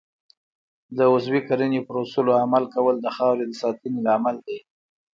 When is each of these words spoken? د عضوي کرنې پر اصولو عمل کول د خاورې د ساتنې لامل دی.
د 0.95 0.97
عضوي 1.13 1.41
کرنې 1.47 1.79
پر 1.87 1.95
اصولو 2.03 2.33
عمل 2.43 2.63
کول 2.75 2.95
د 3.01 3.07
خاورې 3.15 3.43
د 3.47 3.53
ساتنې 3.61 3.99
لامل 4.07 4.37
دی. 4.47 4.57